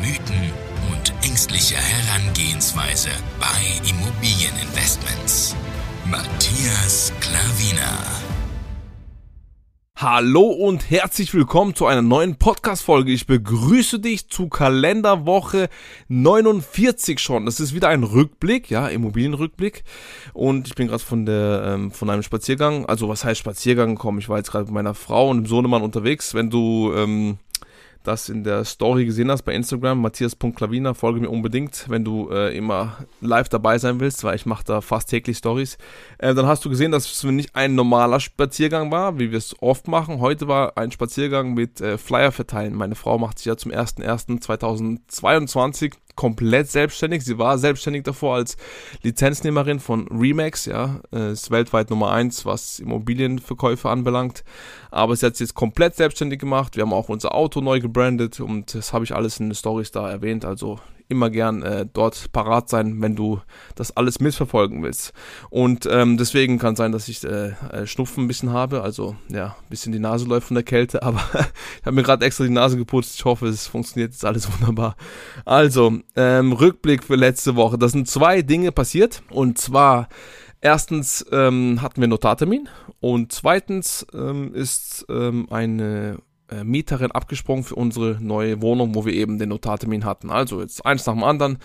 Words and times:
Mythen 0.00 0.50
und 0.90 1.12
ängstliche 1.22 1.76
Herangehensweise 1.76 3.10
bei 3.38 3.46
Immobilieninvestments. 3.86 5.54
Matthias 6.06 7.12
Klavina. 7.20 7.98
Hallo 9.98 10.44
und 10.44 10.90
herzlich 10.90 11.34
willkommen 11.34 11.74
zu 11.74 11.84
einer 11.84 12.00
neuen 12.00 12.36
Podcast-Folge. 12.36 13.12
Ich 13.12 13.26
begrüße 13.26 14.00
dich 14.00 14.30
zu 14.30 14.48
Kalenderwoche 14.48 15.68
49 16.08 17.18
schon. 17.18 17.44
Das 17.44 17.60
ist 17.60 17.74
wieder 17.74 17.88
ein 17.88 18.02
Rückblick, 18.02 18.70
ja, 18.70 18.88
Immobilienrückblick. 18.88 19.84
Und 20.32 20.66
ich 20.66 20.74
bin 20.76 20.88
gerade 20.88 21.04
von 21.04 21.26
der, 21.26 21.74
ähm, 21.74 21.90
von 21.90 22.08
einem 22.08 22.22
Spaziergang, 22.22 22.86
also 22.86 23.10
was 23.10 23.24
heißt 23.24 23.38
Spaziergang 23.38 23.96
gekommen? 23.96 24.18
Ich 24.18 24.30
war 24.30 24.38
jetzt 24.38 24.50
gerade 24.50 24.64
mit 24.64 24.72
meiner 24.72 24.94
Frau 24.94 25.28
und 25.28 25.42
dem 25.42 25.46
Sohnemann 25.46 25.82
unterwegs. 25.82 26.32
Wenn 26.32 26.48
du, 26.48 26.90
ähm, 26.96 27.36
das 28.02 28.28
in 28.28 28.42
der 28.44 28.64
Story 28.64 29.04
gesehen 29.04 29.30
hast 29.30 29.42
bei 29.42 29.54
Instagram, 29.54 30.00
matthias.klavina, 30.00 30.94
folge 30.94 31.20
mir 31.20 31.30
unbedingt, 31.30 31.84
wenn 31.88 32.04
du 32.04 32.30
äh, 32.30 32.56
immer 32.56 32.96
live 33.20 33.48
dabei 33.48 33.78
sein 33.78 34.00
willst, 34.00 34.24
weil 34.24 34.34
ich 34.36 34.46
mache 34.46 34.64
da 34.64 34.80
fast 34.80 35.10
täglich 35.10 35.36
Stories. 35.36 35.76
Äh, 36.18 36.34
dann 36.34 36.46
hast 36.46 36.64
du 36.64 36.70
gesehen, 36.70 36.92
dass 36.92 37.10
es 37.10 37.22
nicht 37.24 37.54
ein 37.54 37.74
normaler 37.74 38.20
Spaziergang 38.20 38.90
war, 38.90 39.18
wie 39.18 39.30
wir 39.30 39.38
es 39.38 39.54
oft 39.60 39.88
machen. 39.88 40.20
Heute 40.20 40.48
war 40.48 40.78
ein 40.78 40.92
Spaziergang 40.92 41.54
mit 41.54 41.80
äh, 41.80 41.98
Flyer 41.98 42.32
verteilen. 42.32 42.74
Meine 42.74 42.94
Frau 42.94 43.18
macht 43.18 43.38
sich 43.38 43.46
ja 43.46 43.56
zum 43.56 43.72
01.01.2022 43.72 45.94
komplett 46.20 46.70
selbstständig. 46.70 47.24
Sie 47.24 47.38
war 47.38 47.56
selbstständig 47.56 48.02
davor 48.02 48.34
als 48.34 48.58
Lizenznehmerin 49.02 49.80
von 49.80 50.06
Remax, 50.08 50.66
ja, 50.66 51.00
äh, 51.14 51.32
ist 51.32 51.50
weltweit 51.50 51.88
Nummer 51.88 52.10
eins, 52.10 52.44
was 52.44 52.78
Immobilienverkäufe 52.78 53.88
anbelangt. 53.88 54.44
Aber 54.90 55.16
sie 55.16 55.24
hat 55.24 55.36
sich 55.36 55.46
jetzt 55.46 55.54
komplett 55.54 55.96
selbstständig 55.96 56.38
gemacht. 56.38 56.76
Wir 56.76 56.82
haben 56.82 56.92
auch 56.92 57.08
unser 57.08 57.34
Auto 57.34 57.62
neu 57.62 57.80
gebrandet 57.80 58.38
und 58.38 58.74
das 58.74 58.92
habe 58.92 59.06
ich 59.06 59.14
alles 59.14 59.40
in 59.40 59.48
den 59.48 59.54
Stories 59.54 59.92
da 59.92 60.10
erwähnt. 60.10 60.44
Also 60.44 60.78
immer 61.10 61.28
gern 61.28 61.62
äh, 61.62 61.86
dort 61.92 62.32
parat 62.32 62.68
sein, 62.68 63.02
wenn 63.02 63.16
du 63.16 63.40
das 63.74 63.96
alles 63.96 64.20
mitverfolgen 64.20 64.82
willst. 64.82 65.12
Und 65.50 65.86
ähm, 65.90 66.16
deswegen 66.16 66.58
kann 66.58 66.76
sein, 66.76 66.92
dass 66.92 67.08
ich 67.08 67.24
äh, 67.24 67.50
äh, 67.72 67.86
Schnupfen 67.86 68.24
ein 68.24 68.28
bisschen 68.28 68.50
habe, 68.52 68.82
also 68.82 69.16
ja, 69.28 69.56
ein 69.62 69.68
bisschen 69.68 69.92
die 69.92 69.98
Nase 69.98 70.26
läuft 70.26 70.48
von 70.48 70.54
der 70.54 70.64
Kälte, 70.64 71.02
aber 71.02 71.22
ich 71.80 71.86
habe 71.86 71.96
mir 71.96 72.02
gerade 72.02 72.24
extra 72.24 72.44
die 72.44 72.50
Nase 72.50 72.76
geputzt. 72.76 73.16
Ich 73.16 73.24
hoffe, 73.24 73.46
es 73.48 73.66
funktioniert 73.66 74.12
jetzt 74.12 74.24
alles 74.24 74.48
wunderbar. 74.60 74.96
Also, 75.44 75.98
ähm, 76.16 76.52
Rückblick 76.52 77.04
für 77.04 77.16
letzte 77.16 77.56
Woche. 77.56 77.76
Da 77.76 77.88
sind 77.88 78.08
zwei 78.08 78.42
Dinge 78.42 78.72
passiert 78.72 79.22
und 79.30 79.58
zwar 79.58 80.08
Erstens 80.62 81.24
ähm, 81.32 81.80
hatten 81.80 82.02
wir 82.02 82.08
Notartermin 82.08 82.68
und 83.00 83.32
zweitens 83.32 84.06
ähm, 84.12 84.52
ist 84.54 85.06
ähm, 85.08 85.46
eine 85.50 86.18
äh, 86.50 86.64
Mieterin 86.64 87.10
abgesprungen 87.10 87.64
für 87.64 87.74
unsere 87.74 88.18
neue 88.20 88.60
Wohnung, 88.62 88.94
wo 88.94 89.04
wir 89.04 89.12
eben 89.12 89.38
den 89.38 89.50
Notartermin 89.50 90.04
hatten. 90.04 90.30
Also 90.30 90.60
jetzt 90.60 90.84
eins 90.84 91.06
nach 91.06 91.14
dem 91.14 91.24
anderen. 91.24 91.58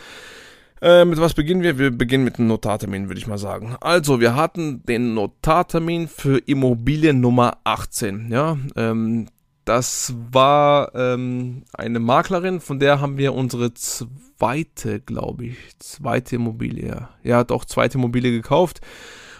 Äh, 0.82 1.06
mit 1.06 1.20
was 1.20 1.34
beginnen 1.34 1.64
wir? 1.64 1.78
Wir 1.78 1.90
beginnen 1.90 2.24
mit 2.24 2.38
dem 2.38 2.48
Notartermin, 2.48 3.08
würde 3.08 3.20
ich 3.20 3.28
mal 3.28 3.38
sagen. 3.38 3.78
Also, 3.80 4.20
wir 4.20 4.36
hatten 4.36 4.84
den 4.84 5.14
Notartermin 5.14 6.08
für 6.08 6.38
Immobilien 6.38 7.22
Nummer 7.22 7.58
18. 7.64 8.30
Ja, 8.30 8.58
ähm, 8.76 9.28
das 9.64 10.14
war 10.32 10.94
ähm, 10.94 11.64
eine 11.74 12.00
Maklerin, 12.00 12.60
von 12.60 12.80
der 12.80 13.02
haben 13.02 13.18
wir 13.18 13.34
unsere 13.34 13.74
zweite, 13.74 15.00
glaube 15.00 15.46
ich, 15.46 15.58
zweite 15.80 16.36
Immobilie. 16.36 17.08
Ja, 17.24 17.44
doch, 17.44 17.66
zweite 17.66 17.98
Immobilie 17.98 18.32
gekauft. 18.32 18.82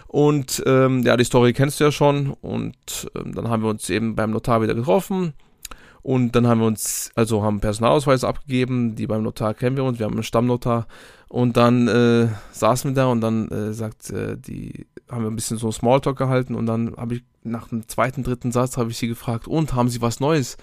Und 0.08 0.62
ähm, 0.66 1.02
ja, 1.02 1.16
die 1.16 1.24
Story 1.24 1.52
kennst 1.52 1.80
du 1.80 1.84
ja 1.84 1.92
schon. 1.92 2.30
Und 2.40 3.10
ähm, 3.14 3.34
dann 3.34 3.48
haben 3.48 3.62
wir 3.62 3.70
uns 3.70 3.90
eben 3.90 4.14
beim 4.14 4.30
Notar 4.30 4.62
wieder 4.62 4.74
getroffen. 4.74 5.34
Und 6.02 6.36
dann 6.36 6.46
haben 6.46 6.60
wir 6.60 6.68
uns, 6.68 7.10
also 7.16 7.42
haben 7.42 7.58
Personalausweis 7.58 8.22
abgegeben, 8.22 8.94
die 8.94 9.08
beim 9.08 9.24
Notar 9.24 9.54
kennen 9.54 9.76
wir 9.76 9.82
uns, 9.82 9.98
wir 9.98 10.06
haben 10.06 10.14
einen 10.14 10.22
Stammnotar. 10.22 10.86
Und 11.28 11.56
dann 11.56 11.88
äh, 11.88 12.28
saßen 12.52 12.92
wir 12.92 12.94
da 12.94 13.06
und 13.06 13.20
dann 13.20 13.48
äh, 13.48 13.72
sagt 13.72 14.10
äh, 14.10 14.36
die, 14.36 14.86
haben 15.10 15.24
wir 15.24 15.30
ein 15.30 15.34
bisschen 15.34 15.58
so 15.58 15.72
Smalltalk 15.72 16.16
gehalten 16.16 16.54
und 16.54 16.66
dann 16.66 16.94
habe 16.96 17.16
ich 17.16 17.24
nach 17.42 17.68
dem 17.68 17.88
zweiten, 17.88 18.22
dritten 18.22 18.52
Satz 18.52 18.76
habe 18.76 18.92
ich 18.92 18.98
sie 18.98 19.08
gefragt, 19.08 19.48
und 19.48 19.74
haben 19.74 19.88
sie 19.88 20.00
was 20.00 20.20
Neues? 20.20 20.56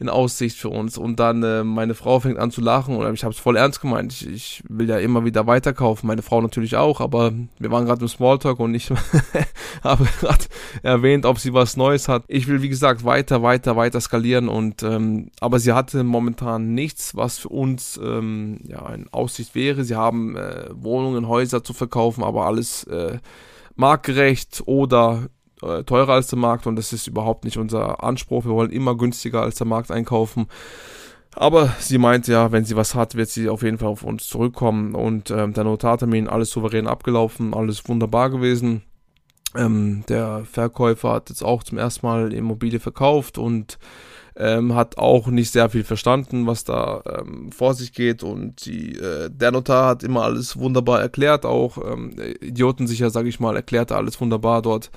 In 0.00 0.08
Aussicht 0.08 0.56
für 0.56 0.70
uns. 0.70 0.96
Und 0.96 1.20
dann 1.20 1.42
äh, 1.42 1.62
meine 1.62 1.94
Frau 1.94 2.20
fängt 2.20 2.38
an 2.38 2.50
zu 2.50 2.62
lachen 2.62 2.96
und 2.96 3.14
ich 3.14 3.22
habe 3.22 3.34
es 3.34 3.38
voll 3.38 3.56
ernst 3.56 3.82
gemeint. 3.82 4.12
Ich, 4.12 4.26
ich, 4.26 4.62
will 4.66 4.88
ja 4.88 4.98
immer 4.98 5.26
wieder 5.26 5.46
weiterkaufen, 5.46 6.06
meine 6.06 6.22
Frau 6.22 6.40
natürlich 6.40 6.76
auch, 6.76 7.00
aber 7.00 7.32
wir 7.58 7.70
waren 7.70 7.84
gerade 7.84 8.00
im 8.00 8.08
Smalltalk 8.08 8.58
und 8.60 8.74
ich 8.74 8.90
habe 9.82 10.08
gerade 10.20 10.44
erwähnt, 10.82 11.26
ob 11.26 11.38
sie 11.38 11.52
was 11.52 11.76
Neues 11.76 12.08
hat. 12.08 12.24
Ich 12.28 12.48
will, 12.48 12.62
wie 12.62 12.70
gesagt, 12.70 13.04
weiter, 13.04 13.42
weiter, 13.42 13.76
weiter 13.76 14.00
skalieren 14.00 14.48
und 14.48 14.82
ähm, 14.82 15.30
aber 15.40 15.58
sie 15.58 15.72
hatte 15.72 16.02
momentan 16.02 16.74
nichts, 16.74 17.14
was 17.14 17.38
für 17.38 17.50
uns 17.50 18.00
ähm, 18.02 18.60
ja 18.66 18.88
in 18.94 19.06
Aussicht 19.12 19.54
wäre. 19.54 19.84
Sie 19.84 19.96
haben 19.96 20.34
äh, 20.36 20.70
Wohnungen, 20.72 21.28
Häuser 21.28 21.62
zu 21.62 21.74
verkaufen, 21.74 22.24
aber 22.24 22.46
alles 22.46 22.84
äh, 22.84 23.18
marktgerecht 23.76 24.62
oder 24.64 25.28
äh, 25.62 25.84
teurer 25.84 26.14
als 26.14 26.28
der 26.28 26.38
Markt 26.38 26.66
und 26.66 26.76
das 26.76 26.92
ist 26.92 27.06
überhaupt 27.06 27.44
nicht 27.44 27.56
unser 27.56 28.02
Anspruch. 28.02 28.44
Wir 28.44 28.52
wollen 28.52 28.70
immer 28.70 28.96
günstiger 28.96 29.42
als 29.42 29.56
der 29.56 29.66
Markt 29.66 29.90
einkaufen. 29.90 30.46
Aber 31.36 31.74
sie 31.78 31.98
meint 31.98 32.26
ja, 32.26 32.50
wenn 32.50 32.64
sie 32.64 32.76
was 32.76 32.94
hat, 32.94 33.14
wird 33.14 33.28
sie 33.28 33.48
auf 33.48 33.62
jeden 33.62 33.78
Fall 33.78 33.88
auf 33.88 34.02
uns 34.02 34.26
zurückkommen. 34.26 34.94
Und 34.94 35.30
ähm, 35.30 35.52
der 35.52 35.64
Notartermin, 35.64 36.28
alles 36.28 36.50
souverän 36.50 36.88
abgelaufen, 36.88 37.54
alles 37.54 37.88
wunderbar 37.88 38.30
gewesen. 38.30 38.82
Ähm, 39.56 40.04
der 40.08 40.44
Verkäufer 40.44 41.12
hat 41.12 41.30
jetzt 41.30 41.42
auch 41.42 41.62
zum 41.62 41.78
ersten 41.78 42.06
Mal 42.06 42.32
Immobilie 42.32 42.80
verkauft 42.80 43.38
und 43.38 43.78
ähm, 44.36 44.74
hat 44.74 44.98
auch 44.98 45.28
nicht 45.28 45.52
sehr 45.52 45.70
viel 45.70 45.84
verstanden, 45.84 46.46
was 46.46 46.64
da 46.64 47.02
ähm, 47.06 47.52
vor 47.52 47.74
sich 47.74 47.92
geht. 47.92 48.22
Und 48.22 48.66
die, 48.66 48.96
äh, 48.96 49.30
der 49.30 49.52
Notar 49.52 49.88
hat 49.88 50.02
immer 50.02 50.22
alles 50.22 50.58
wunderbar 50.58 51.00
erklärt, 51.00 51.46
auch. 51.46 51.78
Ähm, 51.78 52.12
idiotensicher, 52.40 53.10
sage 53.10 53.28
ich 53.28 53.40
mal, 53.40 53.56
erklärte 53.56 53.96
alles 53.96 54.20
wunderbar 54.20 54.62
dort. 54.62 54.90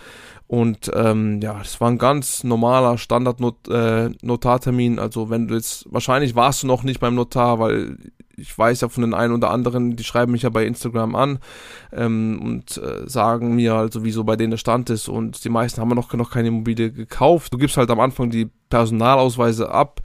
Und 0.48 0.92
ähm, 0.94 1.42
ja, 1.42 1.60
es 1.62 1.82
war 1.82 1.90
ein 1.90 1.98
ganz 1.98 2.44
normaler 2.44 2.98
Standard-Notartermin. 2.98 4.98
Äh, 4.98 5.02
also 5.02 5.30
wenn 5.30 5.48
du 5.48 5.56
jetzt, 5.56 5.86
wahrscheinlich 5.90 6.36
warst 6.36 6.64
du 6.64 6.68
noch 6.68 6.84
nicht 6.84 7.00
beim 7.00 7.16
Notar, 7.16 7.60
weil 7.60 7.98
ich 8.36 8.58
weiß 8.58 8.82
ja 8.82 8.90
von 8.90 9.02
den 9.02 9.14
einen 9.14 9.34
oder 9.34 9.52
anderen, 9.52 9.96
die 9.96 10.04
schreiben 10.04 10.32
mich 10.32 10.42
ja 10.42 10.50
bei 10.50 10.66
Instagram 10.66 11.16
an 11.16 11.40
ähm, 11.92 12.40
und 12.42 12.78
äh, 12.78 13.08
sagen 13.08 13.56
mir 13.56 13.76
also, 13.76 14.04
wieso 14.04 14.24
bei 14.24 14.36
denen 14.36 14.52
der 14.52 14.58
Stand 14.58 14.90
ist. 14.90 15.08
Und 15.08 15.44
die 15.44 15.50
meisten 15.50 15.82
haben 15.82 15.90
noch, 15.90 16.14
noch 16.14 16.32
keine 16.32 16.48
Immobilie 16.48 16.92
gekauft. 16.92 17.54
Du 17.54 17.58
gibst 17.58 17.78
halt 17.78 17.90
am 17.90 18.00
Anfang 18.00 18.30
die 18.30 18.50
Personalausweise 18.70 19.70
ab 19.70 20.02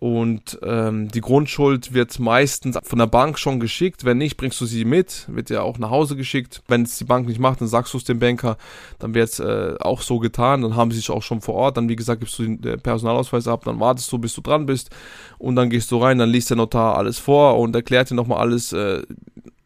und 0.00 0.60
ähm, 0.62 1.08
die 1.08 1.20
Grundschuld 1.20 1.92
wird 1.92 2.20
meistens 2.20 2.78
von 2.84 3.00
der 3.00 3.08
Bank 3.08 3.36
schon 3.36 3.58
geschickt. 3.58 4.04
Wenn 4.04 4.18
nicht, 4.18 4.36
bringst 4.36 4.60
du 4.60 4.64
sie 4.64 4.84
mit, 4.84 5.24
wird 5.26 5.50
ja 5.50 5.62
auch 5.62 5.76
nach 5.78 5.90
Hause 5.90 6.14
geschickt. 6.14 6.62
Wenn 6.68 6.82
es 6.82 6.98
die 6.98 7.04
Bank 7.04 7.26
nicht 7.26 7.40
macht, 7.40 7.60
dann 7.60 7.66
sagst 7.66 7.94
du 7.94 7.98
es 7.98 8.04
dem 8.04 8.20
Banker, 8.20 8.58
dann 9.00 9.14
wird 9.14 9.28
es 9.28 9.40
äh, 9.40 9.74
auch 9.80 10.00
so 10.02 10.20
getan. 10.20 10.62
Dann 10.62 10.76
haben 10.76 10.92
sie 10.92 10.98
sich 10.98 11.10
auch 11.10 11.24
schon 11.24 11.40
vor 11.40 11.56
Ort. 11.56 11.76
Dann, 11.76 11.88
wie 11.88 11.96
gesagt, 11.96 12.20
gibst 12.20 12.38
du 12.38 12.44
den 12.44 12.62
äh, 12.62 12.78
Personalausweis 12.78 13.48
ab, 13.48 13.64
dann 13.64 13.80
wartest 13.80 14.12
du, 14.12 14.18
bis 14.18 14.34
du 14.34 14.40
dran 14.40 14.66
bist. 14.66 14.90
Und 15.36 15.56
dann 15.56 15.68
gehst 15.68 15.90
du 15.90 15.98
rein, 15.98 16.18
dann 16.18 16.30
liest 16.30 16.50
der 16.50 16.58
Notar 16.58 16.96
alles 16.96 17.18
vor 17.18 17.58
und 17.58 17.74
erklärt 17.74 18.08
dir 18.08 18.14
nochmal 18.14 18.38
alles, 18.38 18.72
äh, 18.72 19.02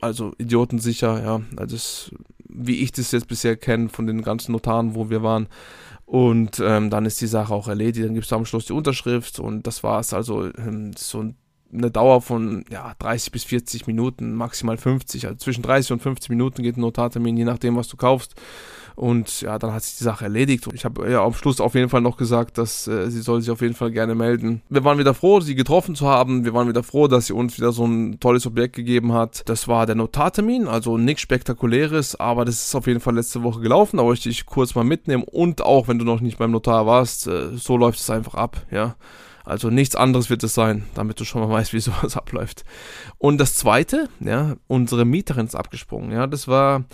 also 0.00 0.32
idiotensicher, 0.38 1.22
ja. 1.22 1.42
Also 1.56 1.76
das, 1.76 2.10
wie 2.48 2.76
ich 2.76 2.92
das 2.92 3.12
jetzt 3.12 3.28
bisher 3.28 3.56
kenne 3.56 3.90
von 3.90 4.06
den 4.06 4.22
ganzen 4.22 4.52
Notaren, 4.52 4.94
wo 4.94 5.10
wir 5.10 5.22
waren. 5.22 5.46
Und 6.12 6.60
ähm, 6.62 6.90
dann 6.90 7.06
ist 7.06 7.22
die 7.22 7.26
Sache 7.26 7.54
auch 7.54 7.68
erledigt. 7.68 8.04
Dann 8.04 8.12
gibt 8.12 8.26
es 8.26 8.32
am 8.34 8.44
Schluss 8.44 8.66
die 8.66 8.74
Unterschrift 8.74 9.38
und 9.38 9.66
das 9.66 9.82
war 9.82 9.98
es. 9.98 10.12
Also 10.12 10.44
ähm, 10.58 10.92
so 10.94 11.32
eine 11.72 11.90
Dauer 11.90 12.20
von 12.20 12.66
ja, 12.70 12.92
30 12.98 13.32
bis 13.32 13.44
40 13.44 13.86
Minuten, 13.86 14.34
maximal 14.34 14.76
50. 14.76 15.24
Also 15.24 15.38
zwischen 15.38 15.62
30 15.62 15.92
und 15.92 16.02
50 16.02 16.28
Minuten 16.28 16.62
geht 16.62 16.76
ein 16.76 16.82
Notartermin, 16.82 17.38
je 17.38 17.46
nachdem, 17.46 17.76
was 17.76 17.88
du 17.88 17.96
kaufst. 17.96 18.34
Und 18.96 19.40
ja, 19.40 19.58
dann 19.58 19.72
hat 19.72 19.82
sich 19.82 19.98
die 19.98 20.04
Sache 20.04 20.24
erledigt. 20.24 20.68
Ich 20.72 20.84
habe 20.84 21.10
ja 21.10 21.24
am 21.24 21.34
Schluss 21.34 21.60
auf 21.60 21.74
jeden 21.74 21.88
Fall 21.88 22.00
noch 22.00 22.16
gesagt, 22.16 22.58
dass 22.58 22.86
äh, 22.86 23.10
sie 23.10 23.22
soll 23.22 23.40
sich 23.40 23.50
auf 23.50 23.60
jeden 23.60 23.74
Fall 23.74 23.90
gerne 23.90 24.14
melden. 24.14 24.62
Wir 24.68 24.84
waren 24.84 24.98
wieder 24.98 25.14
froh, 25.14 25.40
sie 25.40 25.54
getroffen 25.54 25.94
zu 25.94 26.06
haben. 26.06 26.44
Wir 26.44 26.54
waren 26.54 26.68
wieder 26.68 26.82
froh, 26.82 27.08
dass 27.08 27.26
sie 27.26 27.32
uns 27.32 27.56
wieder 27.56 27.72
so 27.72 27.86
ein 27.86 28.20
tolles 28.20 28.46
Objekt 28.46 28.76
gegeben 28.76 29.12
hat. 29.12 29.42
Das 29.46 29.68
war 29.68 29.86
der 29.86 29.94
Notartermin, 29.94 30.68
also 30.68 30.98
nichts 30.98 31.22
Spektakuläres, 31.22 32.16
aber 32.16 32.44
das 32.44 32.66
ist 32.66 32.74
auf 32.74 32.86
jeden 32.86 33.00
Fall 33.00 33.14
letzte 33.14 33.42
Woche 33.42 33.60
gelaufen. 33.60 33.96
Da 33.96 34.04
wollte 34.04 34.28
ich 34.28 34.36
dich 34.36 34.46
kurz 34.46 34.74
mal 34.74 34.84
mitnehmen. 34.84 35.24
Und 35.24 35.62
auch, 35.62 35.88
wenn 35.88 35.98
du 35.98 36.04
noch 36.04 36.20
nicht 36.20 36.38
beim 36.38 36.50
Notar 36.50 36.86
warst, 36.86 37.26
äh, 37.26 37.56
so 37.56 37.76
läuft 37.76 37.98
es 37.98 38.10
einfach 38.10 38.34
ab, 38.34 38.66
ja. 38.70 38.96
Also 39.44 39.70
nichts 39.70 39.96
anderes 39.96 40.30
wird 40.30 40.44
es 40.44 40.54
sein, 40.54 40.84
damit 40.94 41.18
du 41.18 41.24
schon 41.24 41.42
mal 41.42 41.50
weißt, 41.52 41.72
wie 41.72 41.80
sowas 41.80 42.16
abläuft. 42.16 42.64
Und 43.18 43.38
das 43.38 43.54
zweite, 43.54 44.08
ja, 44.20 44.56
unsere 44.68 45.04
Mieterin 45.04 45.46
ist 45.46 45.56
abgesprungen. 45.56 46.12
Ja, 46.12 46.26
das 46.26 46.48
war 46.48 46.84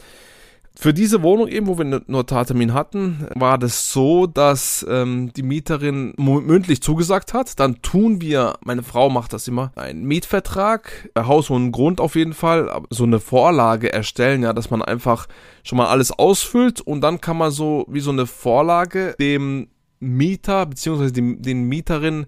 für 0.80 0.94
diese 0.94 1.24
Wohnung 1.24 1.48
eben, 1.48 1.66
wo 1.66 1.76
wir 1.76 1.84
einen 1.84 2.04
Notartermin 2.06 2.72
hatten, 2.72 3.26
war 3.34 3.58
das 3.58 3.92
so, 3.92 4.28
dass 4.28 4.86
ähm, 4.88 5.32
die 5.32 5.42
Mieterin 5.42 6.14
mündlich 6.16 6.80
zugesagt 6.82 7.34
hat. 7.34 7.58
Dann 7.58 7.82
tun 7.82 8.20
wir, 8.20 8.54
meine 8.64 8.84
Frau 8.84 9.10
macht 9.10 9.32
das 9.32 9.48
immer, 9.48 9.72
einen 9.74 10.04
Mietvertrag, 10.04 11.10
Haus 11.18 11.50
und 11.50 11.72
Grund 11.72 12.00
auf 12.00 12.14
jeden 12.14 12.32
Fall, 12.32 12.82
so 12.90 13.02
eine 13.02 13.18
Vorlage 13.18 13.92
erstellen, 13.92 14.44
ja, 14.44 14.52
dass 14.52 14.70
man 14.70 14.80
einfach 14.80 15.26
schon 15.64 15.78
mal 15.78 15.88
alles 15.88 16.12
ausfüllt 16.12 16.80
und 16.80 17.00
dann 17.00 17.20
kann 17.20 17.38
man 17.38 17.50
so 17.50 17.84
wie 17.88 18.00
so 18.00 18.12
eine 18.12 18.26
Vorlage 18.26 19.16
dem 19.18 19.66
Mieter 19.98 20.64
beziehungsweise 20.64 21.12
den 21.12 21.62
Mieterin 21.64 22.26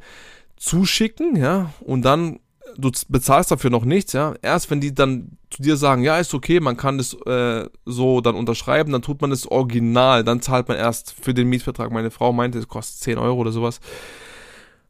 zuschicken, 0.57 1.37
ja, 1.37 1.73
und 1.83 2.03
dann 2.03 2.41
du 2.77 2.91
bezahlst 3.09 3.51
dafür 3.51 3.71
noch 3.71 3.85
nichts, 3.85 4.13
ja. 4.13 4.35
Erst 4.43 4.71
wenn 4.71 4.81
die 4.81 4.95
dann 4.95 5.39
zu 5.51 5.63
dir 5.63 5.77
sagen, 5.77 6.03
ja, 6.03 6.19
ist 6.19 6.35
okay, 6.35 6.61
man 6.61 6.77
kann 6.77 6.99
das 6.99 7.15
äh, 7.27 7.69
so 7.85 8.21
dann 8.21 8.35
unterschreiben, 8.35 8.93
dann 8.93 9.03
tut 9.03 9.21
man 9.21 9.31
das 9.31 9.47
Original, 9.47 10.25
dann 10.25 10.41
zahlt 10.43 10.69
man 10.69 10.77
erst 10.77 11.15
für 11.21 11.35
den 11.35 11.49
Mietvertrag. 11.49 11.91
Meine 11.91 12.11
Frau 12.11 12.33
meinte, 12.33 12.59
es 12.59 12.69
kostet 12.69 13.01
10 13.01 13.19
Euro 13.19 13.41
oder 13.41 13.53
sowas. 13.53 13.81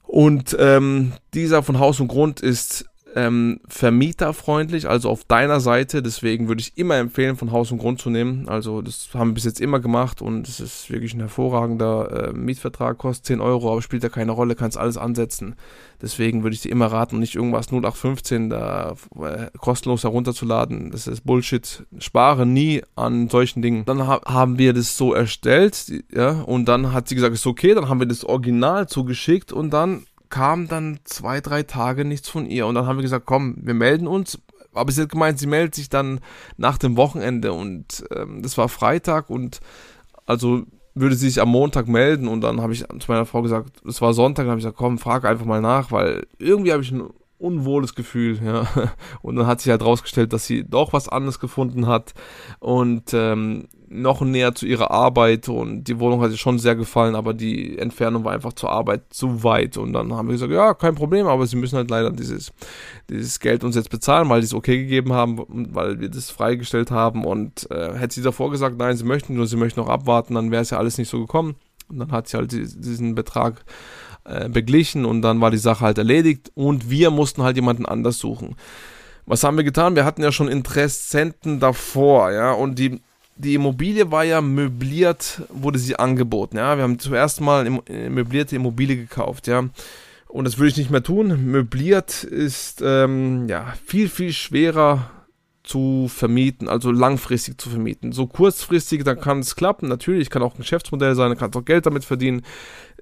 Und 0.03 0.57
ähm, 0.59 1.13
dieser 1.35 1.63
von 1.63 1.79
Haus 1.79 2.01
und 2.01 2.09
Grund 2.09 2.41
ist 2.41 2.90
ähm, 3.15 3.61
vermieterfreundlich, 3.67 4.89
also 4.89 5.11
auf 5.11 5.25
deiner 5.25 5.61
Seite. 5.61 6.03
Deswegen 6.03 6.49
würde 6.49 6.61
ich 6.61 6.77
immer 6.77 6.97
empfehlen, 6.97 7.37
von 7.37 7.53
Haus 7.53 7.73
und 7.73 7.79
Grund 7.79 8.01
zu 8.01 8.11
nehmen. 8.11 8.49
Also 8.49 8.83
das 8.83 9.09
haben 9.15 9.31
wir 9.31 9.35
bis 9.35 9.45
jetzt 9.45 9.61
immer 9.61 9.81
gemacht 9.81 10.23
und 10.23 10.49
es 10.49 10.61
ist 10.61 10.91
wirklich 10.91 11.15
ein 11.15 11.21
hervorragender 11.21 12.29
äh, 12.29 12.33
Mietvertrag, 12.33 12.99
kostet 12.99 13.27
10 13.27 13.41
Euro, 13.41 13.73
aber 13.73 13.83
spielt 13.83 14.03
ja 14.03 14.09
keine 14.09 14.33
Rolle, 14.33 14.55
kannst 14.55 14.79
alles 14.79 14.97
ansetzen. 14.97 15.57
Deswegen 16.03 16.43
würde 16.43 16.55
ich 16.55 16.63
dir 16.63 16.73
immer 16.73 16.87
raten, 16.87 17.19
nicht 17.19 17.35
irgendwas 17.35 17.69
0815 17.69 18.49
da 18.49 18.95
äh, 19.21 19.51
kostenlos 19.59 20.05
herunterzuladen. 20.05 20.91
Das 20.91 21.07
ist 21.07 21.25
Bullshit. 21.25 21.85
Spare 21.99 22.47
nie 22.47 22.83
an 22.97 23.29
solchen 23.29 23.61
Dingen. 23.61 23.85
Dann 23.85 24.07
ha 24.07 24.21
haben 24.25 24.59
wir 24.59 24.73
das 24.73 24.97
so 24.97 25.13
erstellt, 25.13 25.93
ja, 26.13 26.41
und 26.43 26.67
dann 26.67 26.93
hat 26.93 27.09
sie 27.09 27.15
gesagt, 27.15 27.35
ist 27.35 27.47
okay, 27.47 27.75
dann 27.75 27.89
haben 27.89 28.01
wir 28.01 28.07
das 28.07 28.25
Original 28.25 28.89
zugeschickt 28.89 29.53
und 29.53 29.71
dann 29.71 30.05
kam 30.31 30.69
dann 30.69 31.01
zwei, 31.05 31.41
drei 31.41 31.63
Tage 31.65 32.05
nichts 32.05 32.29
von 32.29 32.47
ihr. 32.47 32.67
Und 32.67 32.77
dann 32.77 32.87
haben 32.87 32.97
wir 32.97 33.03
gesagt, 33.03 33.27
komm, 33.27 33.57
wir 33.61 33.75
melden 33.75 34.07
uns. 34.07 34.41
Aber 34.73 34.91
sie 34.93 35.03
hat 35.03 35.11
gemeint, 35.11 35.39
sie 35.39 35.49
meldet 35.49 35.75
sich 35.75 35.89
dann 35.89 36.21
nach 36.57 36.79
dem 36.79 36.97
Wochenende 36.97 37.53
und 37.53 38.05
ähm, 38.15 38.41
das 38.41 38.57
war 38.57 38.69
Freitag 38.69 39.29
und 39.29 39.61
also 40.27 40.63
würde 40.95 41.17
sie 41.17 41.29
sich 41.29 41.41
am 41.41 41.49
Montag 41.49 41.89
melden 41.89 42.29
und 42.29 42.41
dann 42.43 42.61
habe 42.61 42.73
ich 42.73 42.85
zu 42.87 43.11
meiner 43.11 43.27
Frau 43.27 43.43
gesagt, 43.43 43.83
es 43.85 44.01
war 44.01 44.13
Sonntag, 44.13 44.45
dann 44.45 44.51
habe 44.51 44.61
ich 44.61 44.65
gesagt, 44.65 44.79
komm, 44.79 44.99
frag 44.99 45.25
einfach 45.25 45.45
mal 45.45 45.61
nach, 45.61 45.91
weil 45.91 46.25
irgendwie 46.39 46.73
habe 46.73 46.85
ich 46.85 46.93
ein 46.93 47.09
unwohles 47.41 47.95
Gefühl, 47.95 48.39
ja. 48.45 48.67
Und 49.23 49.37
dann 49.37 49.47
hat 49.47 49.61
sich 49.61 49.71
halt 49.71 49.85
rausgestellt, 49.85 50.33
dass 50.33 50.47
sie 50.47 50.65
doch 50.65 50.93
was 50.93 51.09
anderes 51.09 51.41
gefunden 51.41 51.87
hat 51.87 52.13
und 52.59 53.13
ähm, 53.15 53.69
noch 53.89 54.21
näher 54.21 54.55
zu 54.55 54.67
ihrer 54.67 54.93
Arbeit 54.93 55.49
und 55.49 55.85
die 55.85 55.99
Wohnung 55.99 56.21
hat 56.21 56.31
ihr 56.31 56.37
schon 56.37 56.61
sehr 56.61 56.77
gefallen, 56.77 57.17
aber 57.17 57.35
die 57.35 57.77
Entfernung 57.77 58.25
war 58.25 58.33
einfach 58.33 58.53
zur 58.53 58.71
Arbeit 58.71 59.03
zu 59.11 59.43
weit 59.43 59.77
und 59.77 59.93
dann 59.93 60.15
haben 60.15 60.29
wir 60.29 60.35
gesagt, 60.35 60.53
ja, 60.53 60.75
kein 60.75 60.95
Problem, 60.95 61.27
aber 61.27 61.45
sie 61.47 61.57
müssen 61.57 61.77
halt 61.77 61.91
leider 61.91 62.13
dieses, 62.13 62.53
dieses 63.09 63.41
Geld 63.41 63.65
uns 63.65 63.75
jetzt 63.75 63.91
bezahlen, 63.91 64.29
weil 64.29 64.41
die 64.41 64.47
es 64.47 64.55
okay 64.55 64.79
gegeben 64.79 65.13
haben, 65.13 65.45
weil 65.75 65.99
wir 65.99 66.09
das 66.09 66.31
freigestellt 66.31 66.93
haben 66.93 67.25
und 67.25 67.69
äh, 67.73 67.95
hätte 67.95 68.15
sie 68.15 68.23
davor 68.23 68.53
gesagt, 68.53 68.79
nein, 68.79 68.97
sie 68.97 69.05
möchten 69.05 69.35
nur, 69.35 69.49
sie 69.49 69.57
möchten 69.57 69.81
noch 69.81 69.89
abwarten, 69.89 70.35
dann 70.35 70.53
wäre 70.53 70.63
es 70.63 70.71
ja 70.71 70.79
alles 70.79 70.97
nicht 70.97 71.09
so 71.09 71.19
gekommen 71.19 71.57
und 71.89 71.99
dann 71.99 72.13
hat 72.13 72.29
sie 72.29 72.37
halt 72.37 72.53
diesen 72.53 73.17
Betrag 73.17 73.65
äh, 74.25 74.49
beglichen 74.49 75.05
und 75.05 75.23
dann 75.23 75.41
war 75.41 75.51
die 75.51 75.59
Sache 75.59 75.85
halt 75.85 75.99
erledigt 75.99 76.51
und 76.55 76.91
wir 76.91 77.11
mussten 77.11 77.43
halt 77.43 77.57
jemanden 77.57 77.87
anders 77.87 78.19
suchen. 78.19 78.57
Was 79.27 79.45
haben 79.45 79.57
wir 79.57 79.65
getan? 79.65 79.97
Wir 79.97 80.05
hatten 80.05 80.23
ja 80.23 80.33
schon 80.33 80.49
Interessenten 80.49 81.61
davor, 81.61 82.33
ja, 82.33 82.53
und 82.53 82.79
die 82.79 83.01
die 83.37 83.55
Immobilie 83.55 84.11
war 84.11 84.25
ja 84.25 84.41
möbliert, 84.41 85.43
wurde 85.49 85.79
sie 85.79 85.99
angeboten. 85.99 86.59
Ja, 86.59 86.77
wir 86.77 86.83
haben 86.83 86.99
zuerst 86.99 87.41
mal 87.41 87.67
eine 87.67 88.11
möblierte 88.11 88.57
Immobilie 88.57 88.97
gekauft. 88.97 89.47
Ja, 89.47 89.65
und 90.29 90.45
das 90.45 90.59
würde 90.59 90.69
ich 90.69 90.77
nicht 90.77 90.91
mehr 90.91 91.03
tun. 91.03 91.51
Möbliert 91.51 92.23
ist 92.23 92.83
ähm, 92.85 93.49
ja 93.49 93.75
viel 93.87 94.09
viel 94.09 94.33
schwerer 94.33 95.11
zu 95.63 96.09
vermieten, 96.09 96.69
also 96.69 96.91
langfristig 96.91 97.61
zu 97.61 97.71
vermieten. 97.71 98.13
So 98.13 98.27
kurzfristig, 98.27 99.05
dann 99.05 99.21
kann 99.21 99.41
es 99.41 99.57
klappen. 99.57 99.89
Natürlich 99.89 100.31
kann 100.31 100.43
auch 100.43 100.55
ein 100.55 100.59
Geschäftsmodell 100.59 101.15
sein, 101.15 101.31
dann 101.31 101.39
kannst 101.39 101.57
auch 101.57 101.65
Geld 101.65 101.87
damit 101.87 102.05
verdienen 102.05 102.43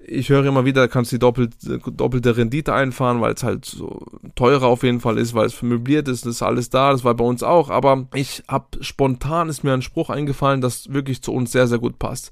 ich 0.05 0.29
höre 0.29 0.45
immer 0.45 0.65
wieder, 0.65 0.87
kannst 0.87 1.11
die 1.11 1.19
doppelte, 1.19 1.79
doppelte 1.91 2.37
Rendite 2.37 2.73
einfahren, 2.73 3.21
weil 3.21 3.33
es 3.33 3.43
halt 3.43 3.65
so 3.65 4.01
teurer 4.35 4.67
auf 4.67 4.83
jeden 4.83 4.99
Fall 4.99 5.17
ist, 5.17 5.33
weil 5.33 5.45
es 5.45 5.61
möbliert 5.61 6.07
ist, 6.07 6.25
das 6.25 6.35
ist 6.35 6.41
alles 6.41 6.69
da, 6.69 6.91
das 6.91 7.03
war 7.03 7.13
bei 7.15 7.23
uns 7.23 7.43
auch, 7.43 7.69
aber 7.69 8.07
ich 8.13 8.43
habe 8.47 8.65
spontan 8.81 9.49
ist 9.49 9.63
mir 9.63 9.73
ein 9.73 9.81
Spruch 9.81 10.09
eingefallen, 10.09 10.61
das 10.61 10.91
wirklich 10.91 11.21
zu 11.21 11.33
uns 11.33 11.51
sehr, 11.51 11.67
sehr 11.67 11.79
gut 11.79 11.99
passt. 11.99 12.31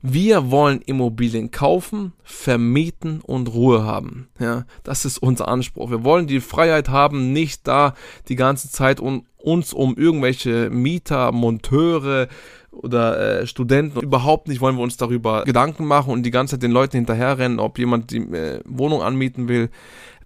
Wir 0.00 0.50
wollen 0.50 0.80
Immobilien 0.82 1.50
kaufen, 1.50 2.12
vermieten 2.22 3.20
und 3.20 3.52
Ruhe 3.52 3.84
haben. 3.84 4.28
Ja, 4.38 4.64
das 4.84 5.04
ist 5.04 5.18
unser 5.18 5.48
Anspruch. 5.48 5.90
Wir 5.90 6.04
wollen 6.04 6.26
die 6.26 6.40
Freiheit 6.40 6.88
haben, 6.88 7.32
nicht 7.32 7.66
da 7.66 7.94
die 8.28 8.36
ganze 8.36 8.70
Zeit 8.70 9.00
um, 9.00 9.26
uns 9.38 9.72
um 9.72 9.96
irgendwelche 9.96 10.70
Mieter, 10.70 11.32
Monteure, 11.32 12.28
oder 12.70 13.40
äh, 13.40 13.46
Studenten. 13.46 14.00
Überhaupt 14.00 14.48
nicht 14.48 14.60
wollen 14.60 14.76
wir 14.76 14.82
uns 14.82 14.96
darüber 14.96 15.44
Gedanken 15.44 15.86
machen 15.86 16.12
und 16.12 16.22
die 16.22 16.30
ganze 16.30 16.54
Zeit 16.56 16.62
den 16.62 16.70
Leuten 16.70 16.96
hinterherrennen, 16.96 17.58
ob 17.58 17.78
jemand 17.78 18.10
die 18.10 18.18
äh, 18.18 18.60
Wohnung 18.64 19.02
anmieten 19.02 19.48
will. 19.48 19.70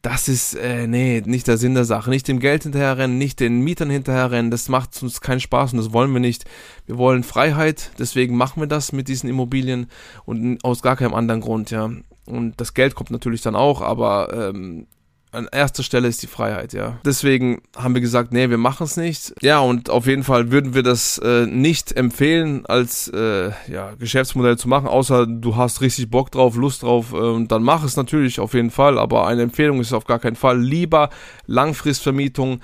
Das 0.03 0.27
ist, 0.27 0.55
äh, 0.55 0.89
nee, 0.89 1.23
nicht 1.25 1.47
der 1.47 1.59
Sinn 1.59 1.75
der 1.75 1.85
Sache. 1.85 2.11
Nicht 2.11 2.27
dem 2.27 2.41
Geld 2.41 2.65
hinterherrennen, 2.65 3.19
nicht 3.19 3.39
den 3.39 3.61
Mietern 3.61 3.89
hinterherrennen. 3.89 4.51
Das 4.51 4.69
macht 4.69 5.01
uns 5.03 5.21
keinen 5.21 5.39
Spaß 5.39 5.73
und 5.73 5.79
das 5.79 5.93
wollen 5.93 6.13
wir 6.13 6.21
nicht. 6.21 6.45
Wir 6.87 6.99
wollen 6.99 7.23
Freiheit, 7.23 7.93
deswegen 7.99 8.37
machen 8.37 8.61
wir 8.61 8.67
das 8.67 8.91
mit 8.91 9.07
diesen 9.07 9.31
Immobilien 9.31 9.87
und 10.25 10.65
aus 10.65 10.83
gar 10.83 10.97
keinem 10.97 11.15
anderen 11.15 11.41
Grund, 11.41 11.71
ja. 11.71 11.89
Und 12.25 12.61
das 12.61 12.75
Geld 12.75 12.95
kommt 12.97 13.11
natürlich 13.11 13.43
dann 13.43 13.55
auch, 13.55 13.81
aber 13.81 14.51
ähm, 14.51 14.87
an 15.33 15.49
erster 15.51 15.83
Stelle 15.83 16.09
ist 16.09 16.23
die 16.23 16.27
Freiheit, 16.27 16.75
ja. 16.75 16.99
Deswegen 17.05 17.63
haben 17.75 17.95
wir 17.95 18.03
gesagt, 18.03 18.33
nee, 18.33 18.51
wir 18.51 18.59
machen 18.59 18.85
es 18.85 18.99
nicht. 18.99 19.35
Ja, 19.41 19.61
und 19.61 19.89
auf 19.89 20.07
jeden 20.07 20.25
Fall 20.25 20.51
würden 20.51 20.75
wir 20.75 20.83
das 20.83 21.19
äh, 21.19 21.47
nicht 21.47 21.97
empfehlen, 21.97 22.67
als 22.67 23.09
äh, 23.09 23.51
ja, 23.67 23.95
Geschäftsmodell 23.99 24.59
zu 24.59 24.69
machen, 24.69 24.87
außer 24.87 25.27
du 25.27 25.57
hast 25.57 25.81
richtig 25.81 26.11
Bock 26.11 26.31
drauf, 26.31 26.55
Lust 26.57 26.83
drauf, 26.83 27.15
äh, 27.15 27.45
dann 27.47 27.63
mach 27.63 27.83
es 27.83 27.97
natürlich 27.97 28.41
auf 28.41 28.53
jeden 28.53 28.71
Fall, 28.71 28.99
aber 28.99 29.27
eine 29.27 29.43
Empfehlung 29.43 29.81
ist 29.81 29.95
auf 29.95 30.05
gar 30.05 30.19
keinen 30.19 30.37
Fall. 30.37 30.61
Lieber 30.61 31.09
Langfristvermietung. 31.47 32.61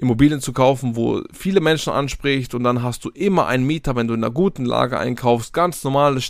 Immobilien 0.00 0.40
zu 0.40 0.52
kaufen, 0.52 0.94
wo 0.94 1.22
viele 1.32 1.60
Menschen 1.60 1.92
anspricht 1.92 2.54
und 2.54 2.62
dann 2.62 2.84
hast 2.84 3.04
du 3.04 3.10
immer 3.10 3.48
einen 3.48 3.66
Mieter, 3.66 3.96
wenn 3.96 4.06
du 4.06 4.14
in 4.14 4.22
einer 4.22 4.32
guten 4.32 4.64
Lage 4.64 4.96
einkaufst, 4.96 5.52
ganz 5.52 5.82
normale 5.82 6.20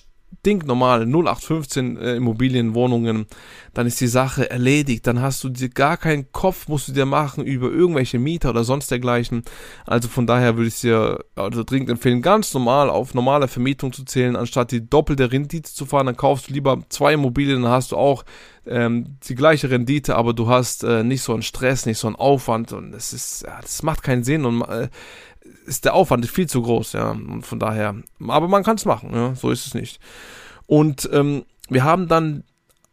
stinknormale 0.48 1.04
0815 1.04 1.96
äh, 1.96 2.14
Immobilienwohnungen, 2.16 3.26
dann 3.74 3.86
ist 3.86 4.00
die 4.00 4.06
Sache 4.06 4.50
erledigt. 4.50 5.06
Dann 5.06 5.20
hast 5.20 5.44
du 5.44 5.50
dir 5.50 5.68
gar 5.68 5.96
keinen 5.96 6.32
Kopf, 6.32 6.68
musst 6.68 6.88
du 6.88 6.92
dir 6.92 7.06
machen 7.06 7.44
über 7.44 7.70
irgendwelche 7.70 8.18
Mieter 8.18 8.50
oder 8.50 8.64
sonst 8.64 8.90
dergleichen. 8.90 9.42
Also 9.86 10.08
von 10.08 10.26
daher 10.26 10.56
würde 10.56 10.68
ich 10.68 10.80
dir 10.80 11.18
also 11.34 11.64
dringend 11.64 11.90
empfehlen, 11.90 12.22
ganz 12.22 12.54
normal 12.54 12.88
auf 12.88 13.14
normale 13.14 13.48
Vermietung 13.48 13.92
zu 13.92 14.04
zählen, 14.04 14.36
anstatt 14.36 14.72
die 14.72 14.88
doppelte 14.88 15.30
Rendite 15.30 15.72
zu 15.72 15.84
fahren. 15.84 16.06
Dann 16.06 16.16
kaufst 16.16 16.48
du 16.48 16.54
lieber 16.54 16.82
zwei 16.88 17.12
Immobilien, 17.14 17.62
dann 17.62 17.72
hast 17.72 17.92
du 17.92 17.96
auch 17.96 18.24
ähm, 18.66 19.18
die 19.28 19.34
gleiche 19.34 19.70
Rendite, 19.70 20.16
aber 20.16 20.32
du 20.32 20.48
hast 20.48 20.84
äh, 20.84 21.04
nicht 21.04 21.22
so 21.22 21.32
einen 21.32 21.42
Stress, 21.42 21.84
nicht 21.84 21.98
so 21.98 22.06
einen 22.06 22.16
Aufwand 22.16 22.72
und 22.72 22.94
es 22.94 23.12
ist, 23.12 23.42
ja, 23.42 23.58
das 23.60 23.82
macht 23.82 24.02
keinen 24.02 24.24
Sinn 24.24 24.44
und 24.44 24.62
äh, 24.62 24.88
ist 25.68 25.84
der 25.84 25.94
Aufwand 25.94 26.26
viel 26.26 26.48
zu 26.48 26.62
groß, 26.62 26.94
ja. 26.94 27.16
Von 27.42 27.58
daher, 27.58 27.94
aber 28.26 28.48
man 28.48 28.64
kann 28.64 28.76
es 28.76 28.84
machen, 28.84 29.10
ja, 29.12 29.34
so 29.34 29.50
ist 29.50 29.66
es 29.66 29.74
nicht. 29.74 30.00
Und 30.66 31.08
ähm, 31.12 31.44
wir 31.68 31.84
haben 31.84 32.08
dann 32.08 32.44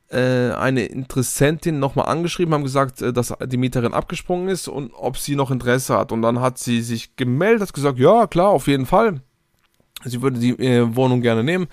äh, 0.10 0.52
eine 0.52 0.86
Interessentin 0.86 1.80
nochmal 1.80 2.06
angeschrieben, 2.08 2.54
haben 2.54 2.64
gesagt, 2.64 3.02
äh, 3.02 3.12
dass 3.12 3.34
die 3.46 3.58
Mieterin 3.58 3.94
abgesprungen 3.94 4.48
ist 4.48 4.68
und 4.68 4.92
ob 4.94 5.18
sie 5.18 5.36
noch 5.36 5.52
Interesse 5.52 5.98
hat. 5.98 6.12
Und 6.12 6.22
dann 6.22 6.40
hat 6.42 6.58
sie 6.58 6.82
sich 6.82 7.16
gemeldet, 7.16 7.62
hat 7.62 7.74
gesagt, 7.74 8.00
ja, 8.00 8.28
klar, 8.28 8.50
auf 8.50 8.68
jeden 8.68 8.86
Fall. 8.86 9.22
Sie 10.04 10.22
würde 10.22 10.40
die 10.40 10.52
äh, 10.52 10.96
Wohnung 10.96 11.22
gerne 11.22 11.44
nehmen. 11.44 11.68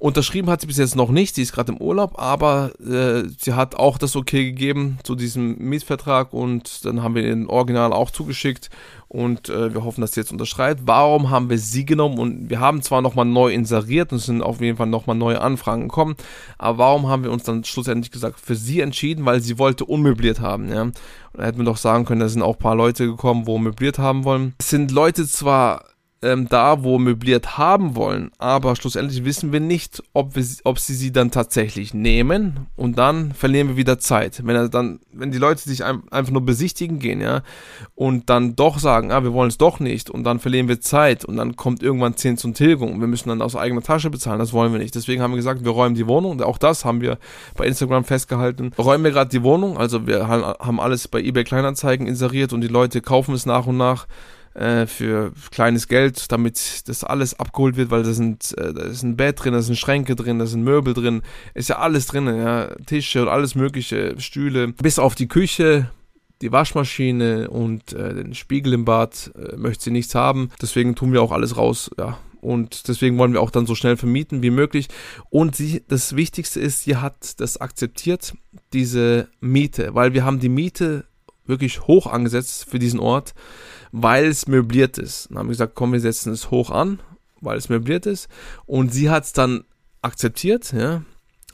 Unterschrieben 0.00 0.48
hat 0.48 0.62
sie 0.62 0.66
bis 0.66 0.78
jetzt 0.78 0.96
noch 0.96 1.10
nicht, 1.10 1.34
sie 1.34 1.42
ist 1.42 1.52
gerade 1.52 1.72
im 1.72 1.78
Urlaub, 1.78 2.18
aber 2.18 2.72
äh, 2.80 3.28
sie 3.38 3.52
hat 3.52 3.74
auch 3.74 3.98
das 3.98 4.16
Okay 4.16 4.46
gegeben 4.46 4.98
zu 5.02 5.14
diesem 5.14 5.58
Mietvertrag 5.58 6.32
und 6.32 6.86
dann 6.86 7.02
haben 7.02 7.14
wir 7.14 7.20
den 7.20 7.46
Original 7.48 7.92
auch 7.92 8.10
zugeschickt 8.10 8.70
und 9.08 9.50
äh, 9.50 9.74
wir 9.74 9.84
hoffen, 9.84 10.00
dass 10.00 10.12
sie 10.12 10.20
jetzt 10.20 10.32
unterschreibt. 10.32 10.80
Warum 10.86 11.28
haben 11.28 11.50
wir 11.50 11.58
sie 11.58 11.84
genommen 11.84 12.18
und 12.18 12.48
wir 12.48 12.60
haben 12.60 12.80
zwar 12.80 13.02
nochmal 13.02 13.26
neu 13.26 13.52
inseriert 13.52 14.10
und 14.10 14.18
es 14.18 14.24
sind 14.24 14.40
auf 14.40 14.62
jeden 14.62 14.78
Fall 14.78 14.86
nochmal 14.86 15.16
neue 15.16 15.42
Anfragen 15.42 15.82
gekommen, 15.82 16.16
aber 16.56 16.78
warum 16.78 17.08
haben 17.08 17.22
wir 17.22 17.30
uns 17.30 17.42
dann 17.42 17.64
schlussendlich 17.64 18.10
gesagt 18.10 18.40
für 18.40 18.56
sie 18.56 18.80
entschieden, 18.80 19.26
weil 19.26 19.42
sie 19.42 19.58
wollte 19.58 19.84
unmöbliert 19.84 20.40
haben, 20.40 20.70
ja. 20.70 20.80
Und 20.80 20.94
da 21.34 21.44
hätten 21.44 21.58
wir 21.58 21.66
doch 21.66 21.76
sagen 21.76 22.06
können, 22.06 22.20
da 22.20 22.28
sind 22.30 22.40
auch 22.40 22.56
ein 22.56 22.58
paar 22.58 22.74
Leute 22.74 23.06
gekommen, 23.06 23.46
wo 23.46 23.58
möbliert 23.58 23.98
haben 23.98 24.24
wollen. 24.24 24.54
Es 24.58 24.70
sind 24.70 24.92
Leute 24.92 25.28
zwar 25.28 25.84
ähm, 26.22 26.48
da, 26.48 26.84
wo 26.84 26.98
möbliert 26.98 27.56
haben 27.56 27.96
wollen, 27.96 28.30
aber 28.38 28.76
schlussendlich 28.76 29.24
wissen 29.24 29.52
wir 29.52 29.60
nicht, 29.60 30.02
ob, 30.12 30.36
wir, 30.36 30.44
ob 30.64 30.78
sie 30.78 30.94
sie 30.94 31.12
dann 31.12 31.30
tatsächlich 31.30 31.94
nehmen. 31.94 32.66
Und 32.76 32.98
dann 32.98 33.32
verlieren 33.32 33.68
wir 33.68 33.76
wieder 33.76 33.98
Zeit. 33.98 34.42
Wenn 34.44 34.54
er 34.54 34.68
dann, 34.68 35.00
wenn 35.12 35.32
die 35.32 35.38
Leute 35.38 35.62
sich 35.62 35.82
ein, 35.82 36.02
einfach 36.10 36.32
nur 36.32 36.44
besichtigen 36.44 36.98
gehen, 36.98 37.22
ja, 37.22 37.42
und 37.94 38.28
dann 38.28 38.54
doch 38.54 38.78
sagen, 38.78 39.12
ah, 39.12 39.22
wir 39.22 39.32
wollen 39.32 39.48
es 39.48 39.56
doch 39.56 39.80
nicht 39.80 40.10
und 40.10 40.24
dann 40.24 40.40
verlieren 40.40 40.68
wir 40.68 40.80
Zeit. 40.80 41.24
Und 41.24 41.36
dann 41.36 41.56
kommt 41.56 41.82
irgendwann 41.82 42.16
Zins 42.16 42.44
und 42.44 42.54
Tilgung. 42.54 42.92
Und 42.92 43.00
wir 43.00 43.08
müssen 43.08 43.30
dann 43.30 43.40
aus 43.40 43.56
eigener 43.56 43.82
Tasche 43.82 44.10
bezahlen, 44.10 44.38
das 44.38 44.52
wollen 44.52 44.72
wir 44.72 44.78
nicht. 44.78 44.94
Deswegen 44.94 45.22
haben 45.22 45.32
wir 45.32 45.36
gesagt, 45.36 45.64
wir 45.64 45.72
räumen 45.72 45.94
die 45.94 46.06
Wohnung. 46.06 46.42
Auch 46.42 46.58
das 46.58 46.84
haben 46.84 47.00
wir 47.00 47.18
bei 47.56 47.66
Instagram 47.66 48.04
festgehalten. 48.04 48.72
Räumen 48.78 49.04
wir 49.04 49.10
gerade 49.10 49.30
die 49.30 49.42
Wohnung, 49.42 49.78
also 49.78 50.06
wir 50.06 50.28
haben 50.28 50.80
alles 50.80 51.08
bei 51.08 51.20
eBay 51.20 51.44
Kleinanzeigen 51.44 52.06
inseriert 52.06 52.52
und 52.52 52.60
die 52.60 52.68
Leute 52.68 53.00
kaufen 53.00 53.34
es 53.34 53.46
nach 53.46 53.66
und 53.66 53.78
nach 53.78 54.06
äh, 54.54 54.86
für 54.86 55.32
kleines 55.50 55.88
Geld, 55.88 56.30
damit 56.32 56.88
das 56.88 57.04
alles 57.04 57.38
abgeholt 57.38 57.76
wird, 57.76 57.90
weil 57.90 58.02
da 58.02 58.12
sind, 58.12 58.56
äh, 58.58 58.74
da 58.74 58.82
ist 58.82 59.02
ein 59.02 59.16
Bett 59.16 59.42
drin, 59.42 59.52
da 59.52 59.62
sind 59.62 59.76
Schränke 59.76 60.16
drin, 60.16 60.38
da 60.38 60.46
sind 60.46 60.62
Möbel 60.62 60.94
drin, 60.94 61.22
ist 61.54 61.68
ja 61.68 61.78
alles 61.78 62.06
drin, 62.06 62.26
ja, 62.26 62.74
Tische 62.86 63.22
und 63.22 63.28
alles 63.28 63.54
mögliche, 63.54 64.14
Stühle, 64.18 64.68
bis 64.68 64.98
auf 64.98 65.14
die 65.14 65.28
Küche, 65.28 65.90
die 66.42 66.52
Waschmaschine 66.52 67.50
und 67.50 67.92
äh, 67.92 68.14
den 68.14 68.34
Spiegel 68.34 68.72
im 68.72 68.84
Bad 68.84 69.30
äh, 69.36 69.56
möchte 69.56 69.84
sie 69.84 69.90
nichts 69.90 70.14
haben. 70.14 70.50
Deswegen 70.60 70.94
tun 70.94 71.12
wir 71.12 71.22
auch 71.22 71.32
alles 71.32 71.56
raus, 71.56 71.90
ja. 71.98 72.18
Und 72.40 72.88
deswegen 72.88 73.18
wollen 73.18 73.34
wir 73.34 73.42
auch 73.42 73.50
dann 73.50 73.66
so 73.66 73.74
schnell 73.74 73.98
vermieten 73.98 74.42
wie 74.42 74.50
möglich. 74.50 74.88
Und 75.28 75.56
sie, 75.56 75.84
das 75.88 76.16
Wichtigste 76.16 76.58
ist, 76.58 76.84
sie 76.84 76.96
hat 76.96 77.38
das 77.38 77.58
akzeptiert, 77.58 78.34
diese 78.72 79.28
Miete, 79.40 79.94
weil 79.94 80.14
wir 80.14 80.24
haben 80.24 80.40
die 80.40 80.48
Miete 80.48 81.04
wirklich 81.50 81.82
hoch 81.82 82.06
angesetzt 82.06 82.64
für 82.64 82.78
diesen 82.78 83.00
Ort 83.00 83.34
weil 83.92 84.26
es 84.26 84.46
möbliert 84.46 84.98
ist. 84.98 85.28
Dann 85.30 85.38
haben 85.38 85.46
wir 85.46 85.52
gesagt, 85.52 85.74
komm, 85.74 85.92
wir 85.92 86.00
setzen 86.00 86.32
es 86.32 86.50
hoch 86.50 86.70
an, 86.70 87.00
weil 87.40 87.58
es 87.58 87.68
möbliert 87.68 88.06
ist. 88.06 88.28
Und 88.66 88.92
sie 88.92 89.10
hat 89.10 89.24
es 89.24 89.32
dann 89.32 89.64
akzeptiert, 90.02 90.72
ja, 90.72 91.02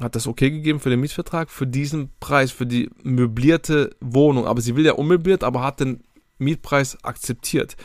hat 0.00 0.14
das 0.14 0.26
okay 0.26 0.50
gegeben 0.50 0.80
für 0.80 0.90
den 0.90 1.00
Mietvertrag, 1.00 1.50
für 1.50 1.66
diesen 1.66 2.10
Preis, 2.20 2.52
für 2.52 2.66
die 2.66 2.90
möblierte 3.02 3.96
Wohnung. 4.00 4.46
Aber 4.46 4.60
sie 4.60 4.76
will 4.76 4.84
ja 4.84 4.92
unmöbliert, 4.92 5.42
aber 5.42 5.62
hat 5.62 5.80
den 5.80 6.02
Mietpreis 6.38 7.02
akzeptiert. 7.02 7.76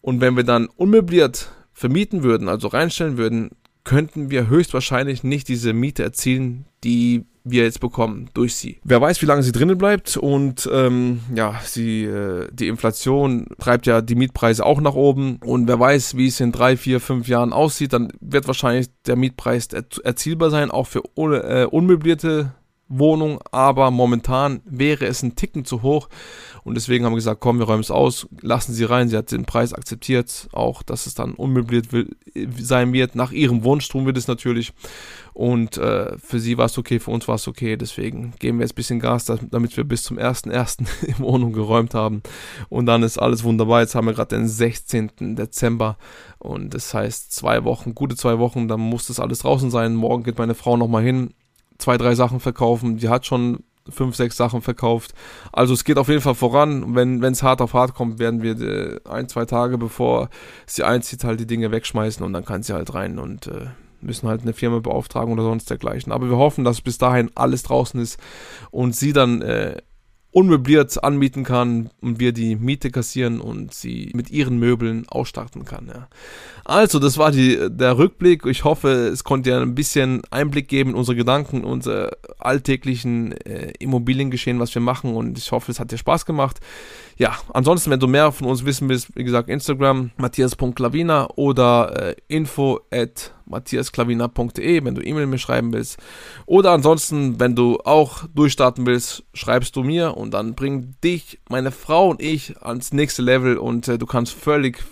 Und 0.00 0.20
wenn 0.20 0.36
wir 0.36 0.44
dann 0.44 0.66
unmöbliert 0.66 1.50
vermieten 1.72 2.22
würden, 2.22 2.48
also 2.48 2.68
reinstellen 2.68 3.16
würden, 3.16 3.50
könnten 3.82 4.30
wir 4.30 4.48
höchstwahrscheinlich 4.48 5.24
nicht 5.24 5.48
diese 5.48 5.72
Miete 5.72 6.02
erzielen, 6.02 6.66
die 6.84 7.24
wir 7.44 7.64
jetzt 7.64 7.80
bekommen 7.80 8.28
durch 8.34 8.54
sie. 8.54 8.78
Wer 8.84 9.00
weiß, 9.00 9.22
wie 9.22 9.26
lange 9.26 9.42
sie 9.42 9.52
drinnen 9.52 9.78
bleibt 9.78 10.16
und 10.16 10.68
ähm, 10.72 11.20
ja, 11.34 11.60
sie, 11.64 12.04
äh, 12.04 12.48
die 12.52 12.68
Inflation 12.68 13.46
treibt 13.58 13.86
ja 13.86 14.00
die 14.00 14.14
Mietpreise 14.14 14.64
auch 14.64 14.80
nach 14.80 14.94
oben 14.94 15.38
und 15.44 15.68
wer 15.68 15.80
weiß, 15.80 16.16
wie 16.16 16.26
es 16.26 16.40
in 16.40 16.52
drei, 16.52 16.76
vier, 16.76 17.00
fünf 17.00 17.28
Jahren 17.28 17.52
aussieht, 17.52 17.92
dann 17.92 18.12
wird 18.20 18.46
wahrscheinlich 18.46 18.88
der 19.06 19.16
Mietpreis 19.16 19.68
erzielbar 19.68 20.50
sein, 20.50 20.70
auch 20.70 20.86
für 20.86 21.02
un 21.16 21.32
äh, 21.32 21.66
unmöblierte 21.70 22.52
Wohnung, 22.90 23.38
aber 23.52 23.90
momentan 23.90 24.60
wäre 24.64 25.06
es 25.06 25.22
ein 25.22 25.36
Ticken 25.36 25.64
zu 25.64 25.82
hoch 25.82 26.08
und 26.64 26.74
deswegen 26.74 27.04
haben 27.04 27.12
wir 27.12 27.16
gesagt, 27.16 27.40
komm, 27.40 27.58
wir 27.58 27.66
räumen 27.66 27.80
es 27.80 27.90
aus, 27.90 28.28
lassen 28.40 28.74
sie 28.74 28.84
rein. 28.84 29.08
Sie 29.08 29.16
hat 29.16 29.30
den 29.30 29.44
Preis 29.44 29.72
akzeptiert, 29.72 30.48
auch 30.52 30.82
dass 30.82 31.06
es 31.06 31.14
dann 31.14 31.34
unmöbliert 31.34 31.86
sein 32.58 32.92
wird. 32.92 33.14
Nach 33.14 33.32
ihrem 33.32 33.64
Wunsch 33.64 33.88
tun 33.88 34.06
wir 34.06 34.12
das 34.12 34.26
natürlich 34.26 34.72
und 35.32 35.78
äh, 35.78 36.18
für 36.18 36.40
sie 36.40 36.58
war 36.58 36.66
es 36.66 36.76
okay, 36.76 36.98
für 36.98 37.12
uns 37.12 37.28
war 37.28 37.36
es 37.36 37.46
okay, 37.46 37.76
deswegen 37.76 38.34
geben 38.38 38.58
wir 38.58 38.64
jetzt 38.64 38.72
ein 38.72 38.76
bisschen 38.76 39.00
Gas, 39.00 39.24
damit 39.24 39.76
wir 39.76 39.84
bis 39.84 40.02
zum 40.02 40.18
1.1. 40.18 40.86
im 41.06 41.18
Wohnung 41.20 41.52
geräumt 41.52 41.94
haben 41.94 42.22
und 42.68 42.86
dann 42.86 43.02
ist 43.02 43.18
alles 43.18 43.44
wunderbar. 43.44 43.80
Jetzt 43.80 43.94
haben 43.94 44.06
wir 44.06 44.14
gerade 44.14 44.36
den 44.36 44.48
16. 44.48 45.36
Dezember 45.36 45.96
und 46.38 46.74
das 46.74 46.92
heißt 46.92 47.32
zwei 47.32 47.64
Wochen, 47.64 47.94
gute 47.94 48.16
zwei 48.16 48.38
Wochen, 48.38 48.68
dann 48.68 48.80
muss 48.80 49.06
das 49.06 49.20
alles 49.20 49.40
draußen 49.40 49.70
sein. 49.70 49.94
Morgen 49.94 50.24
geht 50.24 50.38
meine 50.38 50.54
Frau 50.54 50.76
nochmal 50.76 51.04
hin, 51.04 51.32
zwei, 51.80 51.96
drei 51.96 52.14
Sachen 52.14 52.40
verkaufen. 52.40 52.98
Die 52.98 53.08
hat 53.08 53.26
schon 53.26 53.64
fünf, 53.88 54.16
sechs 54.16 54.36
Sachen 54.36 54.62
verkauft. 54.62 55.14
Also 55.52 55.74
es 55.74 55.84
geht 55.84 55.98
auf 55.98 56.08
jeden 56.08 56.20
Fall 56.20 56.34
voran. 56.34 56.94
Wenn 56.94 57.22
es 57.24 57.42
hart 57.42 57.60
auf 57.60 57.74
hart 57.74 57.94
kommt, 57.94 58.18
werden 58.18 58.42
wir 58.42 58.60
äh, 58.60 59.00
ein, 59.08 59.28
zwei 59.28 59.44
Tage 59.44 59.78
bevor 59.78 60.28
sie 60.66 60.84
einzieht, 60.84 61.24
halt 61.24 61.40
die 61.40 61.46
Dinge 61.46 61.70
wegschmeißen 61.70 62.24
und 62.24 62.32
dann 62.32 62.44
kann 62.44 62.62
sie 62.62 62.74
halt 62.74 62.94
rein 62.94 63.18
und 63.18 63.46
äh, 63.46 63.66
müssen 64.00 64.28
halt 64.28 64.42
eine 64.42 64.52
Firma 64.52 64.78
beauftragen 64.80 65.32
oder 65.32 65.42
sonst 65.42 65.68
dergleichen. 65.70 66.12
Aber 66.12 66.28
wir 66.28 66.36
hoffen, 66.36 66.64
dass 66.64 66.80
bis 66.80 66.98
dahin 66.98 67.30
alles 67.34 67.62
draußen 67.62 68.00
ist 68.00 68.18
und 68.70 68.94
sie 68.94 69.12
dann 69.12 69.42
äh, 69.42 69.76
unmöbliert 70.32 71.02
anmieten 71.02 71.42
kann 71.42 71.90
und 72.00 72.20
wir 72.20 72.32
die 72.32 72.54
Miete 72.54 72.90
kassieren 72.90 73.40
und 73.40 73.74
sie 73.74 74.10
mit 74.14 74.30
ihren 74.30 74.58
Möbeln 74.58 75.08
ausstatten 75.08 75.64
kann. 75.64 75.88
Ja. 75.88 76.08
Also, 76.64 77.00
das 77.00 77.18
war 77.18 77.32
die, 77.32 77.58
der 77.68 77.98
Rückblick. 77.98 78.46
Ich 78.46 78.62
hoffe, 78.62 78.88
es 79.12 79.24
konnte 79.24 79.50
ja 79.50 79.60
ein 79.60 79.74
bisschen 79.74 80.22
Einblick 80.30 80.68
geben 80.68 80.90
in 80.90 80.96
unsere 80.96 81.16
Gedanken, 81.16 81.64
unsere 81.64 82.16
alltäglichen 82.38 83.32
äh, 83.32 83.72
Immobiliengeschehen, 83.80 84.60
was 84.60 84.72
wir 84.74 84.82
machen 84.82 85.14
und 85.14 85.36
ich 85.36 85.50
hoffe, 85.50 85.72
es 85.72 85.80
hat 85.80 85.90
dir 85.90 85.98
Spaß 85.98 86.26
gemacht. 86.26 86.60
Ja, 87.20 87.36
ansonsten, 87.52 87.90
wenn 87.90 88.00
du 88.00 88.06
mehr 88.06 88.32
von 88.32 88.46
uns 88.46 88.64
wissen 88.64 88.88
willst, 88.88 89.14
wie 89.14 89.24
gesagt, 89.24 89.50
Instagram 89.50 90.10
matthias.klavina 90.16 91.28
oder 91.36 92.12
äh, 92.12 92.16
info 92.28 92.80
at 92.90 93.34
matthiasklavina.de, 93.44 94.82
wenn 94.82 94.94
du 94.94 95.02
E-Mail 95.02 95.26
mir 95.26 95.36
schreiben 95.36 95.70
willst. 95.74 95.98
Oder 96.46 96.70
ansonsten, 96.70 97.38
wenn 97.38 97.54
du 97.54 97.78
auch 97.84 98.24
durchstarten 98.34 98.86
willst, 98.86 99.24
schreibst 99.34 99.76
du 99.76 99.82
mir 99.82 100.16
und 100.16 100.32
dann 100.32 100.54
bringen 100.54 100.96
dich, 101.04 101.38
meine 101.50 101.72
Frau 101.72 102.08
und 102.08 102.22
ich 102.22 102.56
ans 102.62 102.94
nächste 102.94 103.20
Level 103.20 103.58
und 103.58 103.86
äh, 103.86 103.98
du 103.98 104.06
kannst 104.06 104.32
völlig 104.32 104.82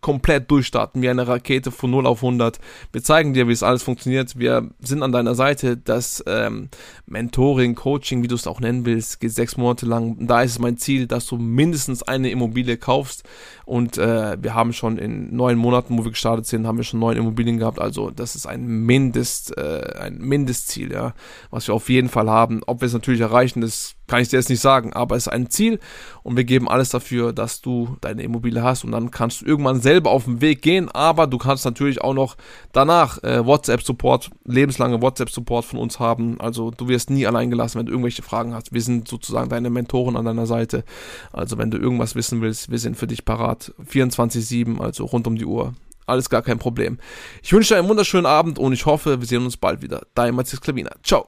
komplett 0.00 0.50
durchstarten, 0.50 1.02
wie 1.02 1.08
eine 1.08 1.26
Rakete 1.26 1.70
von 1.70 1.90
0 1.90 2.06
auf 2.06 2.22
100. 2.22 2.58
Wir 2.92 3.02
zeigen 3.02 3.34
dir, 3.34 3.48
wie 3.48 3.52
es 3.52 3.62
alles 3.62 3.82
funktioniert. 3.82 4.38
Wir 4.38 4.70
sind 4.80 5.02
an 5.02 5.12
deiner 5.12 5.34
Seite. 5.34 5.76
Das 5.76 6.22
ähm, 6.26 6.68
Mentoring, 7.06 7.74
Coaching, 7.74 8.22
wie 8.22 8.28
du 8.28 8.36
es 8.36 8.46
auch 8.46 8.60
nennen 8.60 8.84
willst, 8.86 9.20
geht 9.20 9.32
sechs 9.32 9.56
Monate 9.56 9.86
lang. 9.86 10.26
Da 10.26 10.42
ist 10.42 10.52
es 10.52 10.58
mein 10.58 10.78
Ziel, 10.78 11.06
dass 11.06 11.26
du 11.26 11.36
mindestens 11.36 12.02
eine 12.02 12.30
Immobilie 12.30 12.76
kaufst. 12.76 13.24
Und 13.64 13.98
äh, 13.98 14.36
wir 14.40 14.54
haben 14.54 14.72
schon 14.72 14.98
in 14.98 15.34
neun 15.34 15.58
Monaten, 15.58 15.98
wo 15.98 16.04
wir 16.04 16.12
gestartet 16.12 16.46
sind, 16.46 16.66
haben 16.66 16.78
wir 16.78 16.84
schon 16.84 17.00
neun 17.00 17.16
Immobilien 17.16 17.58
gehabt. 17.58 17.80
Also 17.80 18.10
das 18.10 18.36
ist 18.36 18.46
ein 18.46 18.66
Mindest, 18.66 19.56
äh, 19.58 19.94
ein 19.98 20.18
Mindestziel, 20.18 20.92
ja, 20.92 21.14
was 21.50 21.66
wir 21.66 21.74
auf 21.74 21.88
jeden 21.88 22.08
Fall 22.08 22.30
haben. 22.30 22.62
Ob 22.66 22.80
wir 22.80 22.86
es 22.86 22.92
natürlich 22.92 23.20
erreichen, 23.20 23.60
das 23.60 23.97
kann 24.08 24.20
ich 24.20 24.28
dir 24.28 24.38
jetzt 24.38 24.48
nicht 24.48 24.60
sagen, 24.60 24.92
aber 24.92 25.16
es 25.16 25.26
ist 25.26 25.32
ein 25.32 25.50
Ziel 25.50 25.78
und 26.22 26.36
wir 26.36 26.44
geben 26.44 26.68
alles 26.68 26.88
dafür, 26.88 27.32
dass 27.32 27.60
du 27.60 27.96
deine 28.00 28.22
Immobilie 28.22 28.62
hast 28.62 28.84
und 28.84 28.92
dann 28.92 29.10
kannst 29.10 29.42
du 29.42 29.46
irgendwann 29.46 29.80
selber 29.80 30.10
auf 30.10 30.24
den 30.24 30.40
Weg 30.40 30.62
gehen, 30.62 30.90
aber 30.90 31.26
du 31.26 31.38
kannst 31.38 31.64
natürlich 31.64 32.00
auch 32.00 32.14
noch 32.14 32.36
danach 32.72 33.22
äh, 33.22 33.44
WhatsApp-Support, 33.44 34.30
lebenslange 34.44 35.00
WhatsApp-Support 35.00 35.64
von 35.64 35.78
uns 35.78 36.00
haben. 36.00 36.40
Also 36.40 36.70
du 36.70 36.88
wirst 36.88 37.10
nie 37.10 37.26
allein 37.26 37.50
gelassen, 37.50 37.78
wenn 37.78 37.86
du 37.86 37.92
irgendwelche 37.92 38.22
Fragen 38.22 38.54
hast. 38.54 38.72
Wir 38.72 38.82
sind 38.82 39.06
sozusagen 39.06 39.50
deine 39.50 39.70
Mentoren 39.70 40.16
an 40.16 40.24
deiner 40.24 40.46
Seite. 40.46 40.84
Also 41.32 41.58
wenn 41.58 41.70
du 41.70 41.78
irgendwas 41.78 42.14
wissen 42.14 42.40
willst, 42.40 42.70
wir 42.70 42.78
sind 42.78 42.96
für 42.96 43.06
dich 43.06 43.24
parat. 43.24 43.72
24-7, 43.90 44.80
also 44.80 45.04
rund 45.04 45.26
um 45.26 45.36
die 45.36 45.44
Uhr. 45.44 45.74
Alles 46.06 46.30
gar 46.30 46.40
kein 46.40 46.58
Problem. 46.58 46.98
Ich 47.42 47.52
wünsche 47.52 47.74
dir 47.74 47.78
einen 47.78 47.88
wunderschönen 47.88 48.24
Abend 48.24 48.58
und 48.58 48.72
ich 48.72 48.86
hoffe, 48.86 49.20
wir 49.20 49.26
sehen 49.26 49.44
uns 49.44 49.58
bald 49.58 49.82
wieder. 49.82 50.06
Dein 50.14 50.34
Matthias 50.34 50.62
Klavina. 50.62 50.92
Ciao. 51.02 51.26